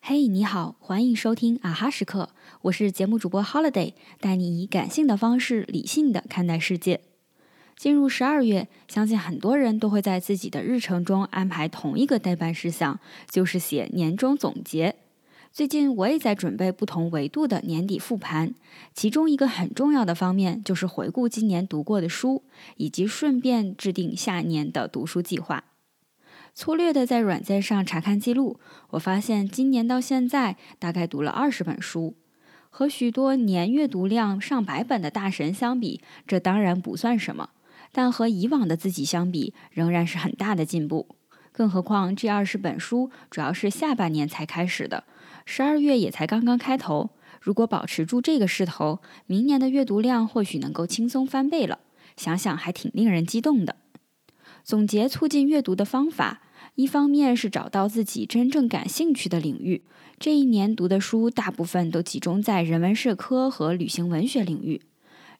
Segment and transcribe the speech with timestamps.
[0.00, 2.28] 嘿，你好，欢迎收听啊哈时刻，
[2.62, 7.00] 我是节目主播 Holiday，带你以感性的方式理性的看待世界。
[7.76, 13.00] 进入十二月，相信很多人都会在自己的日程中安排同一个待办事项，
[13.30, 14.96] 就是写年终总结。
[15.52, 18.54] 最近我也在准备不同维度的年底复盘，
[18.94, 22.42] 其中一个很重要的方面就是回顾今年读过的书，
[22.78, 25.64] 以及顺便制定下年的读书计划。
[26.54, 28.58] 粗略的在软件上查看记录，
[28.92, 32.14] 我发现今年到现在大概读了二十本书，
[32.70, 37.50] 和许多年阅读量上百本的大神相比，这当然不算什么。
[37.92, 41.08] 但和以往的自己相比，仍然是很大的进步。
[41.52, 45.04] 更何况这二十本书主要是下半年才开始的，
[45.44, 47.10] 十二月也才刚刚开头。
[47.40, 51.80] 如果保持住这个势头，明年的阅读量或许能够轻松翻倍了。
[52.16, 53.76] 想想还挺令人激动的。
[54.62, 56.42] 总结促进阅读的方法，
[56.76, 59.82] 一方面是找到自己真正感兴趣的领域。
[60.18, 64.82] 这一年读的书大部分都集中在人文社科和旅行文学领域。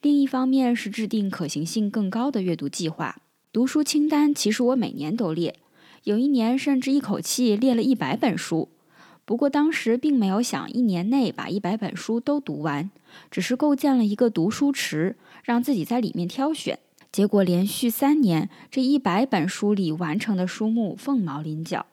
[0.00, 3.16] 另一方面是制定可行性更高的阅读计划，
[3.52, 5.58] 读书清单其实我每年都列，
[6.04, 8.68] 有一年甚至一口气列了一百本书。
[9.24, 12.90] 不过当时并没有想一年内把一百本书都读完，
[13.30, 16.78] 只是构建了一个读书池，让自己在里面挑选。
[17.12, 21.86] 结果连续三年，这一百本书里完成的书目凤毛麟角。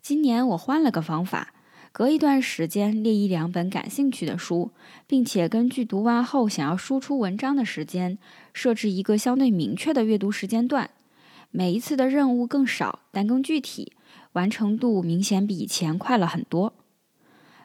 [0.00, 1.52] 今年我换了个方法。
[1.94, 4.70] 隔一段时间列一两本感兴趣的书，
[5.06, 8.16] 并且根据读完后想要输出文章的时间，
[8.54, 10.88] 设置一个相对明确的阅读时间段。
[11.54, 13.92] 每一次的任务更少，但更具体，
[14.32, 16.72] 完成度明显比以前快了很多。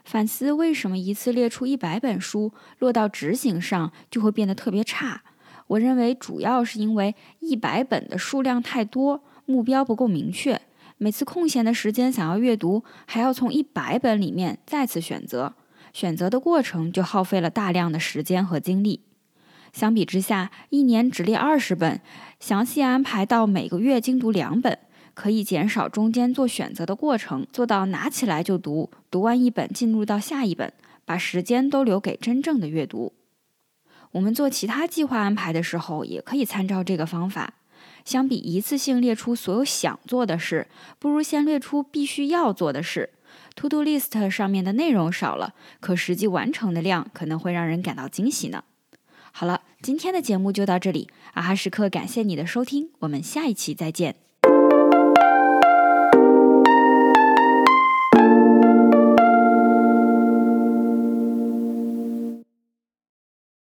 [0.03, 5.21] 反思为什么一次列出一百本书，落到执行上就会变得特别差？
[5.67, 10.61] 我认为主要是因为一百本的数量太多，目标不够明确。
[10.97, 15.53] 每次空闲的时间想要阅读，还要从一百本里面再次选择，
[15.93, 19.06] 选择的过程就耗费了大量的时间和精力。
[19.77, 22.01] 相比之下，一年只列二十本，
[22.39, 24.75] 详细安排到每个月精读两本，
[25.13, 30.73] 可以减少中间做选择的过程，做到拿起来就读，读完一本进入到下一本，
[31.05, 33.13] 把时间都留给真正的阅读。
[34.13, 37.53] 我们做其他计划安排的时候，也可以参照这个方法。
[38.03, 40.65] 相比一次性列出所有想做的事，
[40.97, 43.11] 不如先列出必须要做的事。
[43.57, 48.63] To Do List 上面的内容少了，可实际完成的量可能会让人感到惊喜呢。
[49.39, 54.26] 好了，今天的节目就到这里，阿哈时刻感谢你的收听，我们下一期再见。